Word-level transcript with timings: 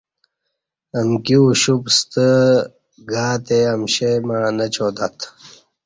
امکی 0.99 1.35
اوشپ 1.41 1.83
ستہ 1.97 2.27
گاتے 3.11 3.59
امشیں 3.73 4.17
مع 4.27 4.41
نچاتت 4.57 5.17